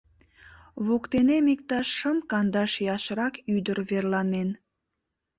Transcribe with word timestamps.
Воктенем 0.85 1.45
иктаж 1.53 1.87
шым-кандаш 1.97 2.71
ияшрак 2.83 3.35
ӱдыр 3.55 3.77
верланен. 3.89 4.49